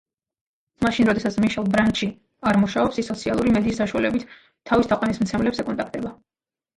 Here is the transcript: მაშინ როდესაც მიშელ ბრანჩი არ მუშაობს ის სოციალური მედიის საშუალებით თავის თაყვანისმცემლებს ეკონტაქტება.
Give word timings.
მაშინ 0.83 1.09
როდესაც 1.09 1.35
მიშელ 1.41 1.67
ბრანჩი 1.75 2.07
არ 2.51 2.57
მუშაობს 2.61 2.97
ის 3.01 3.09
სოციალური 3.11 3.53
მედიის 3.57 3.77
საშუალებით 3.81 4.25
თავის 4.71 4.89
თაყვანისმცემლებს 4.93 5.63
ეკონტაქტება. 5.65 6.15